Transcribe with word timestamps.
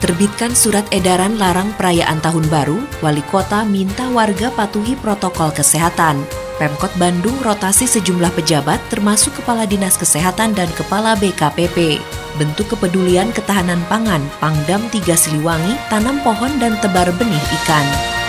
Terbitkan 0.00 0.56
surat 0.56 0.88
edaran 0.96 1.36
larang 1.36 1.76
perayaan 1.76 2.24
Tahun 2.24 2.48
Baru, 2.48 2.80
Wali 3.04 3.20
Kota 3.28 3.68
minta 3.68 4.08
warga 4.08 4.48
patuhi 4.48 4.96
protokol 4.96 5.52
kesehatan. 5.52 6.24
Pemkot 6.56 6.88
Bandung 6.96 7.36
rotasi 7.44 7.84
sejumlah 7.84 8.32
pejabat 8.32 8.80
termasuk 8.88 9.36
Kepala 9.36 9.68
Dinas 9.68 10.00
Kesehatan 10.00 10.56
dan 10.56 10.72
Kepala 10.72 11.20
BKPP. 11.20 12.00
Bentuk 12.40 12.72
kepedulian 12.72 13.28
ketahanan 13.36 13.84
pangan, 13.92 14.24
Pangdam 14.40 14.80
Tiga 14.88 15.20
Siliwangi, 15.20 15.76
tanam 15.92 16.16
pohon 16.24 16.56
dan 16.56 16.80
tebar 16.80 17.12
benih 17.20 17.44
ikan. 17.60 18.19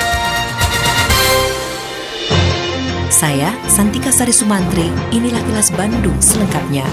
Saya, 3.12 3.52
Santika 3.68 4.08
Sari 4.08 4.32
Sumantri, 4.32 4.88
inilah 5.12 5.44
kilas 5.44 5.68
Bandung 5.76 6.16
selengkapnya. 6.24 6.88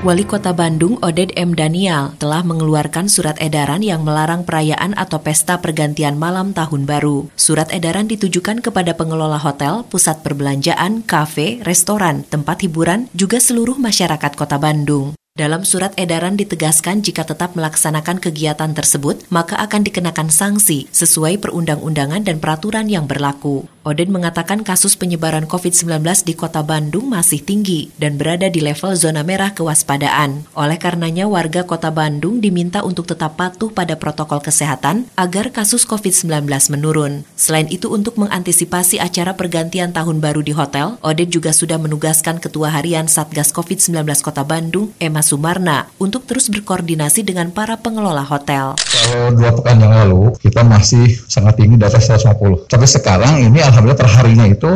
Wali 0.00 0.24
Kota 0.24 0.56
Bandung 0.56 0.96
Oded 1.04 1.36
M. 1.36 1.52
Daniel 1.52 2.16
telah 2.16 2.40
mengeluarkan 2.40 3.04
surat 3.04 3.36
edaran 3.36 3.84
yang 3.84 4.00
melarang 4.00 4.48
perayaan 4.48 4.96
atau 4.96 5.20
pesta 5.20 5.60
pergantian 5.60 6.16
malam 6.16 6.56
tahun 6.56 6.88
baru. 6.88 7.28
Surat 7.36 7.68
edaran 7.68 8.08
ditujukan 8.08 8.64
kepada 8.64 8.96
pengelola 8.96 9.36
hotel, 9.36 9.84
pusat 9.92 10.24
perbelanjaan, 10.24 11.04
kafe, 11.04 11.60
restoran, 11.68 12.24
tempat 12.24 12.64
hiburan, 12.64 13.12
juga 13.12 13.44
seluruh 13.44 13.76
masyarakat 13.76 14.32
Kota 14.32 14.56
Bandung. 14.56 15.12
Dalam 15.40 15.62
surat 15.62 15.94
edaran 15.94 16.36
ditegaskan 16.36 17.00
jika 17.06 17.22
tetap 17.22 17.54
melaksanakan 17.54 18.18
kegiatan 18.18 18.76
tersebut, 18.76 19.24
maka 19.32 19.56
akan 19.62 19.86
dikenakan 19.86 20.28
sanksi 20.28 20.90
sesuai 20.90 21.38
perundang-undangan 21.40 22.26
dan 22.26 22.42
peraturan 22.42 22.90
yang 22.90 23.06
berlaku. 23.06 23.64
Oden 23.80 24.12
mengatakan 24.12 24.60
kasus 24.60 24.92
penyebaran 24.92 25.48
COVID-19 25.48 26.04
di 26.28 26.36
kota 26.36 26.60
Bandung 26.60 27.08
masih 27.08 27.40
tinggi 27.40 27.88
dan 27.96 28.20
berada 28.20 28.52
di 28.52 28.60
level 28.60 28.92
zona 28.92 29.24
merah 29.24 29.56
kewaspadaan. 29.56 30.44
Oleh 30.52 30.76
karenanya 30.76 31.24
warga 31.24 31.64
kota 31.64 31.88
Bandung 31.88 32.44
diminta 32.44 32.84
untuk 32.84 33.08
tetap 33.08 33.40
patuh 33.40 33.72
pada 33.72 33.96
protokol 33.96 34.44
kesehatan 34.44 35.08
agar 35.16 35.48
kasus 35.48 35.88
COVID-19 35.88 36.44
menurun. 36.76 37.24
Selain 37.40 37.72
itu 37.72 37.88
untuk 37.88 38.20
mengantisipasi 38.20 39.00
acara 39.00 39.32
pergantian 39.32 39.96
tahun 39.96 40.20
baru 40.20 40.44
di 40.44 40.52
hotel, 40.52 41.00
Oden 41.00 41.32
juga 41.32 41.56
sudah 41.56 41.80
menugaskan 41.80 42.36
Ketua 42.36 42.76
Harian 42.76 43.08
Satgas 43.08 43.48
COVID-19 43.56 43.96
Kota 44.20 44.44
Bandung, 44.44 44.92
Emma 45.00 45.24
Sumarna, 45.24 45.88
untuk 45.96 46.28
terus 46.28 46.52
berkoordinasi 46.52 47.24
dengan 47.24 47.48
para 47.48 47.80
pengelola 47.80 48.28
hotel. 48.28 48.76
Kalau 48.76 49.32
dua 49.32 49.56
pekan 49.56 49.80
yang 49.80 49.96
lalu, 50.04 50.36
kita 50.36 50.60
masih 50.68 51.16
sangat 51.32 51.56
tinggi 51.56 51.80
di 51.80 51.86
atas 51.88 52.12
150. 52.12 52.68
Tapi 52.68 52.84
sekarang 52.84 53.40
ini 53.40 53.69
alhamdulillah 53.70 54.00
perharinya 54.02 54.46
itu 54.50 54.70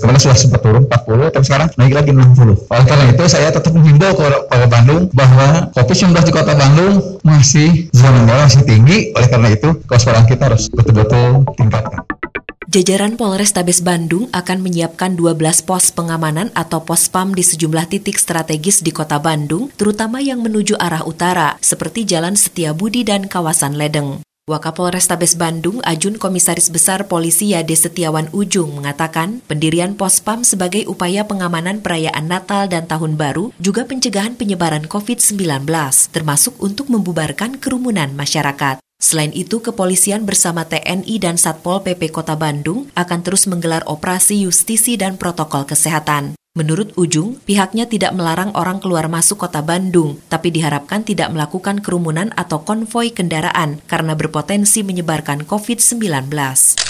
kemarin 0.00 0.20
sudah 0.22 0.38
sempat 0.38 0.60
turun 0.62 0.86
40 0.86 1.34
tapi 1.34 1.44
sekarang 1.44 1.68
naik 1.76 1.94
lagi 1.98 2.10
60 2.14 2.70
oleh 2.70 2.86
karena 2.86 3.04
itu 3.10 3.24
saya 3.26 3.50
tetap 3.50 3.74
menghimbau 3.74 4.14
ke 4.14 4.26
Kota 4.46 4.66
Bandung 4.70 5.02
bahwa 5.12 5.68
COVID-19 5.74 6.14
di 6.26 6.32
Kota 6.32 6.54
Bandung 6.54 7.20
masih 7.26 7.88
zona 7.94 8.22
merah 8.24 8.46
masih 8.46 8.64
tinggi. 8.64 9.12
Oleh 9.16 9.28
karena 9.28 9.48
itu 9.52 9.68
kewaspadaan 9.86 10.26
kita 10.28 10.52
harus 10.52 10.68
betul-betul 10.70 11.44
tingkatkan. 11.56 12.02
Jajaran 12.70 13.18
Polrestabes 13.18 13.82
Bandung 13.82 14.30
akan 14.30 14.62
menyiapkan 14.62 15.18
12 15.18 15.66
pos 15.66 15.90
pengamanan 15.90 16.54
atau 16.54 16.86
pos 16.86 17.10
PAM 17.10 17.34
di 17.34 17.42
sejumlah 17.42 17.90
titik 17.90 18.14
strategis 18.14 18.78
di 18.78 18.94
kota 18.94 19.18
Bandung, 19.18 19.74
terutama 19.74 20.22
yang 20.22 20.38
menuju 20.38 20.78
arah 20.78 21.02
utara, 21.02 21.58
seperti 21.58 22.06
Jalan 22.06 22.38
Setiabudi 22.38 23.02
dan 23.02 23.26
kawasan 23.26 23.74
Ledeng. 23.74 24.22
Wakapolres 24.50 25.06
Tabes 25.06 25.38
Bandung, 25.38 25.78
Ajun 25.86 26.18
Komisaris 26.18 26.74
Besar 26.74 27.06
Polisi 27.06 27.54
Yade 27.54 27.70
Setiawan 27.70 28.26
Ujung 28.34 28.74
mengatakan, 28.74 29.38
pendirian 29.46 29.94
Pospam 29.94 30.42
sebagai 30.42 30.90
upaya 30.90 31.22
pengamanan 31.22 31.78
perayaan 31.78 32.26
Natal 32.26 32.66
dan 32.66 32.90
Tahun 32.90 33.14
Baru 33.14 33.54
juga 33.62 33.86
pencegahan 33.86 34.34
penyebaran 34.34 34.90
COVID-19, 34.90 35.70
termasuk 36.10 36.58
untuk 36.58 36.90
membubarkan 36.90 37.62
kerumunan 37.62 38.10
masyarakat. 38.10 38.82
Selain 38.98 39.30
itu, 39.30 39.62
kepolisian 39.62 40.26
bersama 40.26 40.66
TNI 40.66 41.14
dan 41.22 41.38
Satpol 41.38 41.86
PP 41.86 42.10
Kota 42.10 42.34
Bandung 42.34 42.90
akan 42.98 43.20
terus 43.22 43.46
menggelar 43.46 43.86
operasi 43.86 44.42
justisi 44.42 44.98
dan 44.98 45.14
protokol 45.14 45.62
kesehatan. 45.62 46.39
Menurut 46.58 46.90
Ujung, 46.98 47.38
pihaknya 47.46 47.86
tidak 47.86 48.10
melarang 48.10 48.50
orang 48.58 48.82
keluar 48.82 49.06
masuk 49.06 49.46
kota 49.46 49.62
Bandung, 49.62 50.18
tapi 50.26 50.50
diharapkan 50.50 51.06
tidak 51.06 51.30
melakukan 51.30 51.78
kerumunan 51.78 52.34
atau 52.34 52.66
konvoi 52.66 53.14
kendaraan 53.14 53.78
karena 53.86 54.18
berpotensi 54.18 54.82
menyebarkan 54.82 55.46
COVID-19. 55.46 56.26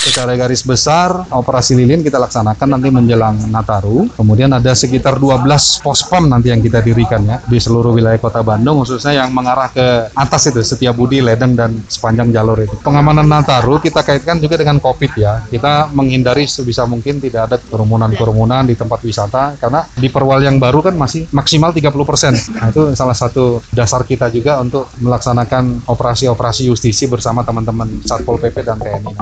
Secara 0.00 0.32
garis 0.40 0.64
besar, 0.64 1.28
operasi 1.28 1.76
lilin 1.76 2.00
kita 2.00 2.16
laksanakan 2.16 2.72
nanti 2.72 2.88
menjelang 2.88 3.36
Nataru. 3.52 4.08
Kemudian 4.16 4.48
ada 4.48 4.72
sekitar 4.72 5.20
12 5.20 5.44
pos 5.84 6.08
pom 6.08 6.24
nanti 6.24 6.48
yang 6.48 6.64
kita 6.64 6.80
dirikan 6.80 7.20
ya 7.28 7.36
di 7.44 7.60
seluruh 7.60 7.92
wilayah 7.92 8.16
kota 8.16 8.40
Bandung, 8.40 8.80
khususnya 8.80 9.20
yang 9.20 9.28
mengarah 9.28 9.68
ke 9.68 10.08
atas 10.16 10.48
itu, 10.48 10.64
Setiabudi, 10.64 11.20
Ledeng, 11.20 11.52
dan 11.52 11.84
sepanjang 11.84 12.32
jalur 12.32 12.64
itu. 12.64 12.80
Pengamanan 12.80 13.28
Nataru 13.28 13.76
kita 13.76 14.00
kaitkan 14.08 14.40
juga 14.40 14.56
dengan 14.56 14.80
COVID 14.80 15.12
ya. 15.20 15.44
Kita 15.52 15.92
menghindari 15.92 16.48
sebisa 16.48 16.88
mungkin 16.88 17.20
tidak 17.20 17.52
ada 17.52 17.56
kerumunan-kerumunan 17.60 18.64
di 18.64 18.72
tempat 18.72 19.04
wisata 19.04 19.49
karena 19.56 19.86
di 19.96 20.08
perwal 20.12 20.44
yang 20.44 20.60
baru 20.60 20.84
kan 20.84 20.94
masih 20.94 21.26
maksimal 21.32 21.74
30%. 21.74 22.54
Nah, 22.54 22.70
itu 22.70 22.92
salah 22.94 23.16
satu 23.16 23.64
dasar 23.72 24.04
kita 24.04 24.28
juga 24.30 24.60
untuk 24.60 24.86
melaksanakan 25.00 25.88
operasi-operasi 25.88 26.68
justisi 26.68 27.08
bersama 27.08 27.42
teman-teman 27.42 28.04
Satpol 28.04 28.38
PP 28.38 28.56
dan 28.62 28.78
TNI. 28.78 29.14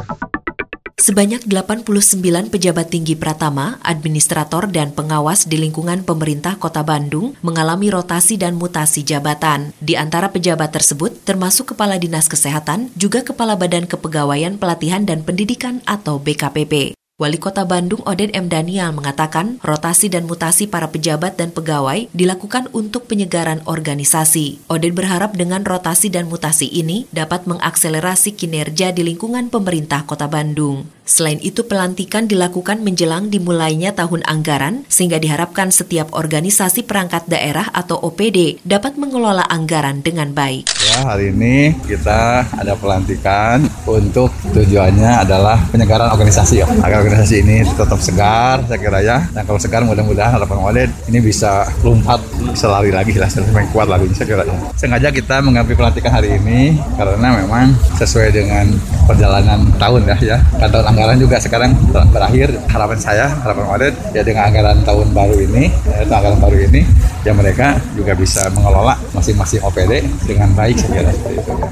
Sebanyak 0.99 1.47
89 1.47 2.51
pejabat 2.51 2.91
tinggi 2.91 3.15
Pratama, 3.15 3.79
administrator 3.87 4.67
dan 4.67 4.91
pengawas 4.91 5.47
di 5.47 5.55
lingkungan 5.55 6.03
pemerintah 6.03 6.59
Kota 6.59 6.83
Bandung 6.83 7.39
mengalami 7.39 7.87
rotasi 7.87 8.35
dan 8.35 8.59
mutasi 8.59 9.07
jabatan. 9.07 9.71
Di 9.79 9.95
antara 9.95 10.35
pejabat 10.35 10.75
tersebut 10.75 11.15
termasuk 11.23 11.73
Kepala 11.73 12.03
Dinas 12.03 12.27
Kesehatan, 12.27 12.91
juga 12.99 13.23
Kepala 13.23 13.55
Badan 13.55 13.87
Kepegawaian 13.87 14.59
Pelatihan 14.59 15.07
dan 15.07 15.23
Pendidikan 15.23 15.87
atau 15.87 16.19
BKPP. 16.19 16.98
Wali 17.19 17.35
Kota 17.35 17.67
Bandung 17.67 17.99
Oden 18.07 18.31
M. 18.31 18.47
Daniel 18.47 18.95
mengatakan 18.95 19.59
rotasi 19.67 20.07
dan 20.07 20.31
mutasi 20.31 20.71
para 20.71 20.87
pejabat 20.87 21.35
dan 21.35 21.51
pegawai 21.51 22.07
dilakukan 22.15 22.71
untuk 22.71 23.11
penyegaran 23.11 23.59
organisasi. 23.67 24.63
Oden 24.71 24.95
berharap 24.95 25.35
dengan 25.35 25.67
rotasi 25.67 26.15
dan 26.15 26.31
mutasi 26.31 26.71
ini 26.71 27.11
dapat 27.11 27.51
mengakselerasi 27.51 28.39
kinerja 28.39 28.95
di 28.95 29.03
lingkungan 29.03 29.51
pemerintah 29.51 30.07
Kota 30.07 30.31
Bandung. 30.31 30.87
Selain 31.09 31.41
itu, 31.41 31.65
pelantikan 31.65 32.29
dilakukan 32.29 32.85
menjelang 32.85 33.33
dimulainya 33.33 33.97
tahun 33.97 34.21
anggaran, 34.29 34.85
sehingga 34.93 35.17
diharapkan 35.17 35.73
setiap 35.73 36.13
organisasi 36.13 36.85
perangkat 36.85 37.25
daerah 37.33 37.73
atau 37.73 37.97
OPD 37.97 38.61
dapat 38.61 39.01
mengelola 39.01 39.49
anggaran 39.49 40.05
dengan 40.05 40.37
baik. 40.37 40.69
Ya, 40.85 41.09
hari 41.09 41.33
ini 41.33 41.73
kita 41.89 42.45
ada 42.53 42.77
pelantikan 42.77 43.65
untuk 43.89 44.29
tujuannya 44.53 45.25
adalah 45.25 45.57
penyegaran 45.73 46.13
organisasi 46.13 46.61
ya. 46.61 46.69
Agar 46.85 47.01
organisasi 47.01 47.41
ini 47.41 47.65
tetap 47.65 48.05
segar, 48.05 48.69
saya 48.69 48.77
kira 48.77 49.01
ya. 49.01 49.25
Dan 49.33 49.49
kalau 49.49 49.57
segar 49.57 49.89
mudah-mudahan 49.89 50.37
harapan 50.37 50.61
Walid 50.61 50.91
ini 51.09 51.25
bisa 51.25 51.65
lompat, 51.81 52.21
bisa 52.53 52.69
lari 52.69 52.93
lagi 52.93 53.17
lah, 53.17 53.33
semakin 53.33 53.73
kuat 53.73 53.89
lagi 53.89 54.13
saya 54.13 54.29
kira 54.29 54.45
ya. 54.45 54.53
Sengaja 54.77 55.09
kita 55.09 55.41
mengambil 55.41 55.73
pelantikan 55.73 56.13
hari 56.13 56.37
ini 56.37 56.77
karena 57.01 57.41
memang 57.41 57.73
sesuai 57.97 58.29
dengan 58.29 58.77
perjalanan 59.09 59.65
tahun 59.81 60.05
ya, 60.05 60.17
ya. 60.21 60.39
Kan 60.61 60.69
tahun 60.69 60.98
anggaran 60.99 61.23
juga 61.23 61.39
sekarang 61.39 61.79
berakhir. 62.11 62.51
Harapan 62.67 62.99
saya, 62.99 63.31
harapan 63.31 63.65
Wadet 63.71 63.95
ya 64.11 64.27
dengan 64.27 64.51
anggaran 64.51 64.83
tahun 64.83 65.15
baru 65.15 65.39
ini, 65.39 65.71
ya, 65.87 66.03
anggaran 66.11 66.43
baru 66.43 66.59
ini, 66.59 66.83
ya 67.23 67.31
mereka 67.31 67.79
juga 67.95 68.19
bisa 68.19 68.51
mengelola 68.51 68.99
masing-masing 69.15 69.63
OPD 69.63 70.03
dengan 70.27 70.51
baik 70.59 70.75
saya 70.75 71.07
seperti 71.15 71.39
itu. 71.39 71.53
Ya. 71.55 71.71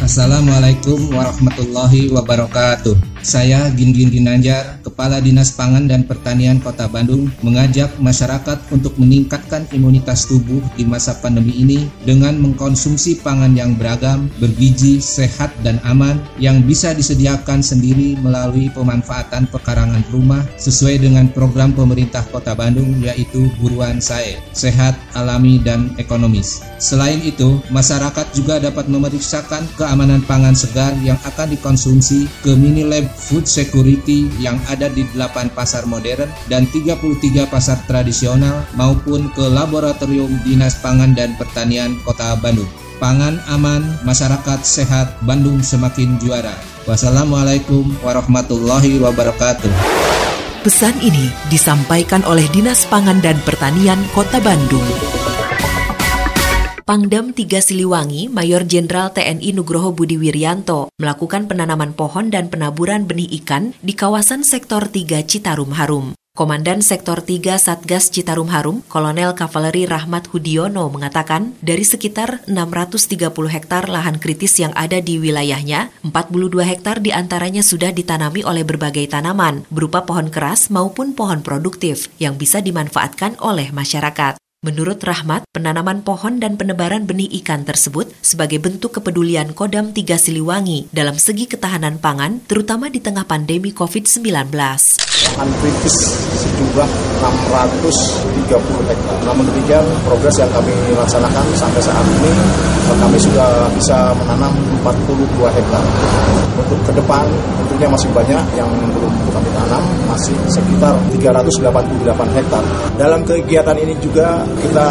Assalamualaikum 0.00 1.12
warahmatullahi 1.12 2.08
wabarakatuh. 2.08 3.09
Saya 3.20 3.68
Gindin 3.76 4.08
Dinanjar, 4.08 4.80
Kepala 4.80 5.20
Dinas 5.20 5.52
Pangan 5.52 5.84
dan 5.84 6.08
Pertanian 6.08 6.56
Kota 6.56 6.88
Bandung 6.88 7.28
mengajak 7.44 7.92
masyarakat 8.00 8.56
untuk 8.72 8.96
meningkatkan 8.96 9.68
imunitas 9.76 10.24
tubuh 10.24 10.64
di 10.72 10.88
masa 10.88 11.12
pandemi 11.20 11.52
ini 11.52 11.84
dengan 12.08 12.40
mengkonsumsi 12.40 13.20
pangan 13.20 13.52
yang 13.52 13.76
beragam, 13.76 14.32
bergizi, 14.40 15.04
sehat, 15.04 15.52
dan 15.60 15.76
aman 15.84 16.16
yang 16.40 16.64
bisa 16.64 16.96
disediakan 16.96 17.60
sendiri 17.60 18.16
melalui 18.24 18.72
pemanfaatan 18.72 19.44
pekarangan 19.52 20.00
rumah 20.08 20.40
sesuai 20.56 21.04
dengan 21.04 21.28
program 21.28 21.76
pemerintah 21.76 22.24
Kota 22.32 22.56
Bandung 22.56 23.04
yaitu 23.04 23.52
Buruan 23.60 24.00
Sae, 24.00 24.40
Sehat, 24.56 24.96
Alami, 25.12 25.60
dan 25.60 25.92
Ekonomis. 26.00 26.64
Selain 26.80 27.20
itu, 27.20 27.60
masyarakat 27.68 28.32
juga 28.32 28.56
dapat 28.56 28.88
memeriksakan 28.88 29.68
keamanan 29.76 30.24
pangan 30.24 30.56
segar 30.56 30.96
yang 31.04 31.20
akan 31.28 31.52
dikonsumsi 31.52 32.24
ke 32.40 32.56
mini 32.56 32.88
lab 32.88 33.09
food 33.16 33.46
security 33.46 34.30
yang 34.42 34.58
ada 34.70 34.90
di 34.90 35.06
8 35.14 35.54
pasar 35.54 35.86
modern 35.86 36.28
dan 36.50 36.66
33 36.68 37.46
pasar 37.46 37.78
tradisional 37.86 38.66
maupun 38.74 39.30
ke 39.34 39.44
laboratorium 39.46 40.30
Dinas 40.42 40.78
Pangan 40.78 41.14
dan 41.14 41.34
Pertanian 41.38 41.98
Kota 42.02 42.36
Bandung. 42.38 42.68
Pangan 43.00 43.40
aman, 43.48 43.96
masyarakat 44.04 44.60
sehat, 44.60 45.16
Bandung 45.24 45.64
semakin 45.64 46.20
juara. 46.20 46.52
Wassalamualaikum 46.84 47.88
warahmatullahi 48.04 49.00
wabarakatuh. 49.00 49.72
Pesan 50.60 50.92
ini 51.00 51.32
disampaikan 51.48 52.20
oleh 52.28 52.44
Dinas 52.52 52.84
Pangan 52.84 53.24
dan 53.24 53.40
Pertanian 53.40 54.04
Kota 54.12 54.36
Bandung. 54.44 54.84
Pangdam 56.90 57.30
3 57.30 57.46
Siliwangi, 57.62 58.26
Mayor 58.26 58.66
Jenderal 58.66 59.14
TNI 59.14 59.54
Nugroho 59.54 59.94
Budi 59.94 60.18
Wiryanto 60.18 60.90
melakukan 60.98 61.46
penanaman 61.46 61.94
pohon 61.94 62.34
dan 62.34 62.50
penaburan 62.50 63.06
benih 63.06 63.30
ikan 63.38 63.78
di 63.78 63.94
kawasan 63.94 64.42
Sektor 64.42 64.90
3 64.90 65.22
Citarum 65.22 65.70
Harum. 65.78 66.18
Komandan 66.34 66.82
Sektor 66.82 67.22
3 67.22 67.62
Satgas 67.62 68.10
Citarum 68.10 68.50
Harum, 68.50 68.82
Kolonel 68.90 69.38
Kavaleri 69.38 69.86
Rahmat 69.86 70.34
Hudiono 70.34 70.90
mengatakan, 70.90 71.54
dari 71.62 71.86
sekitar 71.86 72.42
630 72.50 72.98
hektar 73.54 73.86
lahan 73.86 74.18
kritis 74.18 74.58
yang 74.58 74.74
ada 74.74 74.98
di 74.98 75.22
wilayahnya, 75.22 75.94
42 76.02 76.58
hektar 76.74 76.98
di 76.98 77.14
antaranya 77.14 77.62
sudah 77.62 77.94
ditanami 77.94 78.42
oleh 78.42 78.66
berbagai 78.66 79.06
tanaman, 79.14 79.62
berupa 79.70 80.02
pohon 80.02 80.26
keras 80.26 80.74
maupun 80.74 81.14
pohon 81.14 81.38
produktif 81.38 82.10
yang 82.18 82.34
bisa 82.34 82.58
dimanfaatkan 82.58 83.38
oleh 83.38 83.70
masyarakat. 83.70 84.39
Menurut 84.60 85.00
Rahmat, 85.00 85.48
penanaman 85.56 86.04
pohon 86.04 86.36
dan 86.36 86.60
penebaran 86.60 87.08
benih 87.08 87.32
ikan 87.40 87.64
tersebut 87.64 88.12
sebagai 88.20 88.60
bentuk 88.60 89.00
kepedulian 89.00 89.56
Kodam 89.56 89.96
Tiga 89.96 90.20
Siliwangi 90.20 90.92
dalam 90.92 91.16
segi 91.16 91.48
ketahanan 91.48 91.96
pangan, 91.96 92.44
terutama 92.44 92.92
di 92.92 93.00
tengah 93.00 93.24
pandemi 93.24 93.72
COVID-19. 93.72 94.52
Lahan 94.52 95.48
kritis 95.64 95.96
sejumlah 96.12 96.88
630 97.24 98.84
hektar. 98.84 99.16
Namun 99.24 99.48
demikian, 99.48 99.84
progres 100.04 100.36
yang 100.36 100.52
kami 100.52 100.76
laksanakan 100.92 101.44
sampai 101.56 101.80
saat 101.80 102.04
ini, 102.20 102.32
kami 103.00 103.16
sudah 103.16 103.64
bisa 103.72 104.12
menanam 104.12 104.52
42 104.84 105.56
hektar. 105.56 105.80
Untuk 106.60 106.76
ke 106.84 106.92
depan, 107.00 107.24
tentunya 107.64 107.88
masih 107.88 108.12
banyak 108.12 108.44
yang 108.52 108.68
belum 108.92 109.12
kami 109.32 109.48
tanam, 109.56 109.80
masih 110.04 110.36
sekitar 110.52 110.92
388 111.16 112.36
hektar. 112.36 112.60
Dalam 113.00 113.24
kegiatan 113.24 113.76
ini 113.80 113.96
juga 114.04 114.44
kita 114.58 114.88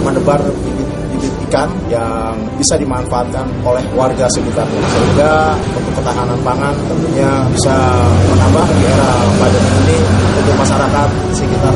menebar 0.00 0.40
bibit-bibit 0.40 1.34
ikan 1.48 1.68
yang 1.92 2.34
bisa 2.56 2.74
dimanfaatkan 2.80 3.44
oleh 3.62 3.84
warga 3.92 4.26
sekitarnya 4.32 4.80
sehingga 4.88 5.56
untuk 5.76 5.92
ketahanan 6.00 6.38
pangan 6.40 6.74
tentunya 6.88 7.30
bisa 7.52 7.76
menambah 8.32 8.66
di 8.72 8.82
era 8.88 9.10
pandemi 9.36 9.70
ini 9.84 9.98
untuk 10.40 10.54
masyarakat 10.56 11.08
sekitar 11.36 11.74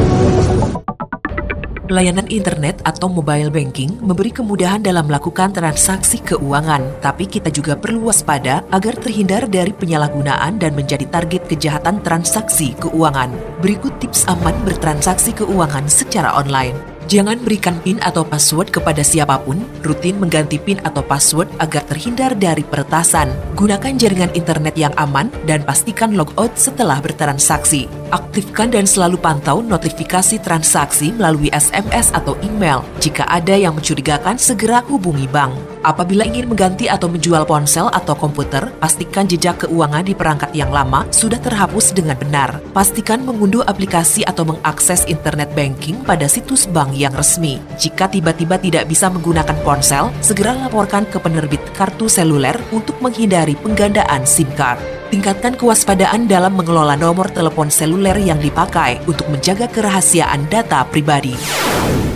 Layanan 1.87 2.27
internet 2.35 2.83
atau 2.83 3.06
mobile 3.06 3.47
banking 3.47 4.03
memberi 4.03 4.35
kemudahan 4.35 4.83
dalam 4.83 5.06
melakukan 5.06 5.55
transaksi 5.55 6.19
keuangan, 6.19 6.83
tapi 6.99 7.31
kita 7.31 7.47
juga 7.47 7.79
perlu 7.79 8.11
waspada 8.11 8.67
agar 8.75 8.99
terhindar 8.99 9.47
dari 9.47 9.71
penyalahgunaan 9.71 10.59
dan 10.59 10.75
menjadi 10.75 11.06
target 11.06 11.47
kejahatan 11.47 12.03
transaksi 12.03 12.75
keuangan. 12.83 13.31
Berikut 13.62 14.03
tips 14.03 14.27
aman 14.27 14.59
bertransaksi 14.67 15.31
keuangan 15.38 15.87
secara 15.87 16.35
online. 16.35 16.96
Jangan 17.06 17.38
berikan 17.38 17.79
PIN 17.87 18.03
atau 18.03 18.26
password 18.26 18.75
kepada 18.75 18.99
siapa 19.06 19.38
pun, 19.38 19.62
rutin 19.87 20.19
mengganti 20.19 20.58
PIN 20.58 20.82
atau 20.82 21.06
password 21.06 21.47
agar 21.62 21.87
terhindar 21.87 22.35
dari 22.35 22.67
peretasan. 22.67 23.31
Gunakan 23.55 23.94
jaringan 23.94 24.35
internet 24.35 24.75
yang 24.75 24.91
aman 24.99 25.31
dan 25.47 25.62
pastikan 25.62 26.19
logout 26.19 26.58
setelah 26.58 26.99
bertransaksi. 26.99 27.87
Aktifkan 28.11 28.75
dan 28.75 28.91
selalu 28.91 29.23
pantau 29.23 29.62
notifikasi 29.62 30.43
transaksi 30.43 31.14
melalui 31.14 31.47
SMS 31.55 32.11
atau 32.11 32.35
email. 32.43 32.82
Jika 32.99 33.23
ada 33.31 33.55
yang 33.55 33.79
mencurigakan, 33.79 34.35
segera 34.35 34.82
hubungi 34.91 35.31
bank. 35.31 35.75
Apabila 35.87 36.27
ingin 36.27 36.50
mengganti 36.50 36.91
atau 36.91 37.06
menjual 37.06 37.47
ponsel 37.47 37.87
atau 37.94 38.19
komputer, 38.19 38.75
pastikan 38.83 39.31
jejak 39.31 39.62
keuangan 39.62 40.03
di 40.03 40.19
perangkat 40.19 40.50
yang 40.50 40.75
lama 40.75 41.06
sudah 41.15 41.38
terhapus 41.38 41.94
dengan 41.94 42.19
benar. 42.19 42.59
Pastikan 42.75 43.23
mengunduh 43.23 43.62
aplikasi 43.62 44.27
atau 44.27 44.43
mengakses 44.43 45.06
internet 45.06 45.55
banking 45.55 46.03
pada 46.03 46.27
situs 46.27 46.67
bank 46.67 46.91
yang 46.91 47.15
resmi. 47.15 47.62
Jika 47.79 48.11
tiba-tiba 48.11 48.59
tidak 48.59 48.91
bisa 48.91 49.06
menggunakan 49.06 49.55
ponsel, 49.62 50.11
segera 50.19 50.59
laporkan 50.59 51.06
ke 51.06 51.23
penerbit 51.23 51.62
kartu 51.79 52.11
seluler 52.11 52.59
untuk 52.75 52.99
menghindari 52.99 53.55
penggandaan 53.55 54.27
SIM 54.27 54.50
card. 54.59 54.83
Tingkatkan 55.15 55.55
kewaspadaan 55.55 56.27
dalam 56.27 56.59
mengelola 56.59 56.99
nomor 56.99 57.31
telepon 57.31 57.71
seluler 57.71 58.19
yang 58.19 58.43
dipakai 58.43 59.06
untuk 59.06 59.31
menjaga 59.31 59.71
kerahasiaan 59.71 60.50
data 60.50 60.83
pribadi. 60.83 61.38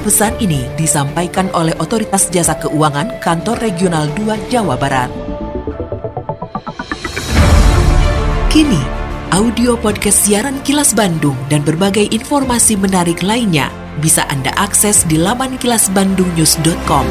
Pesan 0.00 0.32
ini 0.41 0.64
disampaikan 0.81 1.52
oleh 1.52 1.76
Otoritas 1.76 2.32
Jasa 2.32 2.56
Keuangan 2.56 3.20
Kantor 3.20 3.61
Regional 3.61 4.08
2 4.17 4.49
Jawa 4.49 4.73
Barat. 4.81 5.12
Kini, 8.49 8.81
audio 9.29 9.76
podcast 9.76 10.25
siaran 10.25 10.56
Kilas 10.64 10.97
Bandung 10.97 11.37
dan 11.52 11.61
berbagai 11.69 12.08
informasi 12.17 12.81
menarik 12.81 13.20
lainnya 13.20 13.69
bisa 14.00 14.25
Anda 14.32 14.49
akses 14.56 15.05
di 15.05 15.20
laman 15.20 15.61
kilasbandungnews.com. 15.61 17.05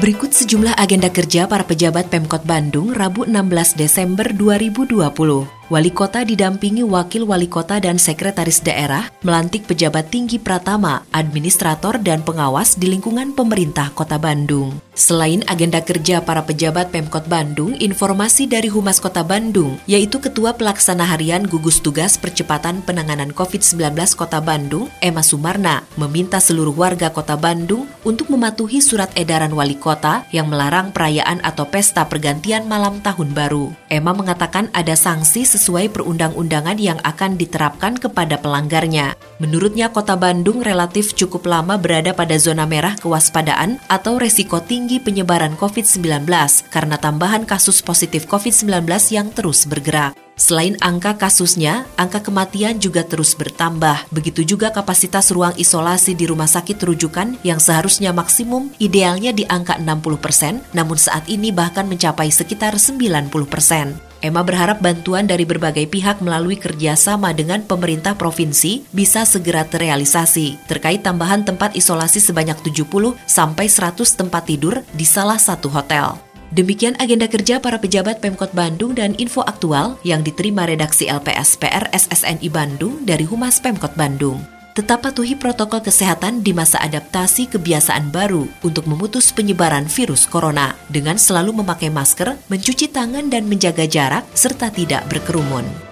Berikut 0.00 0.32
sejumlah 0.32 0.80
agenda 0.80 1.12
kerja 1.12 1.44
para 1.44 1.68
pejabat 1.68 2.08
Pemkot 2.08 2.48
Bandung 2.48 2.96
Rabu 2.96 3.28
16 3.28 3.76
Desember 3.76 4.32
2020. 4.32 5.61
Wali 5.72 5.88
Kota 5.88 6.20
didampingi 6.20 6.84
Wakil 6.84 7.24
Wali 7.24 7.48
Kota 7.48 7.80
dan 7.80 7.96
Sekretaris 7.96 8.60
Daerah 8.60 9.08
melantik 9.24 9.64
pejabat 9.64 10.12
tinggi 10.12 10.36
Pratama, 10.36 11.00
administrator 11.16 11.96
dan 11.96 12.20
pengawas 12.20 12.76
di 12.76 12.92
lingkungan 12.92 13.32
pemerintah 13.32 13.88
Kota 13.96 14.20
Bandung. 14.20 14.76
Selain 14.92 15.40
agenda 15.48 15.80
kerja 15.80 16.20
para 16.20 16.44
pejabat 16.44 16.92
Pemkot 16.92 17.24
Bandung, 17.24 17.72
informasi 17.80 18.44
dari 18.44 18.68
Humas 18.68 19.00
Kota 19.00 19.24
Bandung, 19.24 19.80
yaitu 19.88 20.20
Ketua 20.20 20.52
Pelaksana 20.60 21.08
Harian 21.08 21.48
Gugus 21.48 21.80
Tugas 21.80 22.20
Percepatan 22.20 22.84
Penanganan 22.84 23.32
COVID-19 23.32 23.96
Kota 24.12 24.44
Bandung, 24.44 24.92
Emma 25.00 25.24
Sumarna, 25.24 25.88
meminta 25.96 26.36
seluruh 26.36 26.76
warga 26.76 27.08
Kota 27.08 27.40
Bandung 27.40 27.88
untuk 28.04 28.28
mematuhi 28.28 28.84
surat 28.84 29.08
edaran 29.16 29.56
Wali 29.56 29.80
Kota 29.80 30.28
yang 30.36 30.52
melarang 30.52 30.92
perayaan 30.92 31.40
atau 31.40 31.64
pesta 31.64 32.04
pergantian 32.04 32.68
malam 32.68 33.00
tahun 33.00 33.32
baru. 33.32 33.72
Emma 33.92 34.16
mengatakan 34.16 34.72
ada 34.72 34.96
sanksi 34.96 35.44
sesuai 35.44 35.92
perundang-undangan 35.92 36.80
yang 36.80 36.96
akan 37.04 37.36
diterapkan 37.36 38.00
kepada 38.00 38.40
pelanggarnya. 38.40 39.20
Menurutnya 39.36 39.92
Kota 39.92 40.16
Bandung 40.16 40.64
relatif 40.64 41.12
cukup 41.12 41.44
lama 41.44 41.76
berada 41.76 42.16
pada 42.16 42.40
zona 42.40 42.64
merah 42.64 42.96
kewaspadaan 42.96 43.76
atau 43.92 44.16
resiko 44.16 44.64
tinggi 44.64 44.96
penyebaran 44.96 45.60
COVID-19 45.60 46.24
karena 46.72 46.96
tambahan 46.96 47.44
kasus 47.44 47.84
positif 47.84 48.24
COVID-19 48.24 48.88
yang 49.12 49.28
terus 49.28 49.68
bergerak. 49.68 50.16
Selain 50.34 50.74
angka 50.80 51.20
kasusnya, 51.20 51.84
angka 52.00 52.24
kematian 52.24 52.80
juga 52.80 53.04
terus 53.04 53.36
bertambah. 53.36 54.08
Begitu 54.08 54.56
juga 54.56 54.72
kapasitas 54.72 55.28
ruang 55.30 55.52
isolasi 55.60 56.16
di 56.16 56.24
rumah 56.24 56.48
sakit 56.48 56.80
rujukan 56.80 57.36
yang 57.44 57.60
seharusnya 57.60 58.16
maksimum 58.16 58.72
idealnya 58.80 59.30
di 59.30 59.44
angka 59.46 59.76
60 59.76 60.18
persen, 60.18 60.64
namun 60.72 60.96
saat 60.96 61.28
ini 61.28 61.52
bahkan 61.52 61.84
mencapai 61.84 62.32
sekitar 62.32 62.74
90 62.80 63.28
persen. 63.46 64.00
Emma 64.22 64.46
berharap 64.46 64.78
bantuan 64.78 65.26
dari 65.26 65.42
berbagai 65.42 65.90
pihak 65.90 66.22
melalui 66.22 66.54
kerjasama 66.54 67.34
dengan 67.34 67.66
pemerintah 67.66 68.14
provinsi 68.14 68.86
bisa 68.94 69.26
segera 69.26 69.66
terrealisasi 69.66 70.62
terkait 70.70 71.02
tambahan 71.02 71.42
tempat 71.42 71.74
isolasi 71.74 72.22
sebanyak 72.22 72.54
70 72.62 73.18
sampai 73.26 73.66
100 73.66 73.98
tempat 74.14 74.46
tidur 74.46 74.78
di 74.94 75.02
salah 75.02 75.42
satu 75.42 75.66
hotel. 75.74 76.31
Demikian 76.52 76.92
agenda 77.00 77.24
kerja 77.32 77.64
para 77.64 77.80
pejabat 77.80 78.20
Pemkot 78.20 78.52
Bandung 78.52 78.92
dan 78.92 79.16
info 79.16 79.40
aktual 79.40 79.96
yang 80.04 80.20
diterima 80.20 80.68
redaksi 80.68 81.08
LPS 81.08 81.56
PR 81.56 81.88
SSNI 81.96 82.44
Bandung 82.52 83.08
dari 83.08 83.24
Humas 83.24 83.56
Pemkot 83.56 83.96
Bandung. 83.96 84.36
Tetap 84.76 85.00
patuhi 85.04 85.32
protokol 85.32 85.80
kesehatan 85.80 86.44
di 86.44 86.52
masa 86.52 86.76
adaptasi 86.84 87.48
kebiasaan 87.48 88.12
baru 88.12 88.44
untuk 88.64 88.84
memutus 88.84 89.32
penyebaran 89.32 89.88
virus 89.88 90.28
corona 90.28 90.76
dengan 90.92 91.16
selalu 91.16 91.64
memakai 91.64 91.88
masker, 91.88 92.36
mencuci 92.52 92.92
tangan 92.92 93.32
dan 93.32 93.48
menjaga 93.48 93.88
jarak 93.88 94.28
serta 94.36 94.68
tidak 94.68 95.08
berkerumun. 95.08 95.91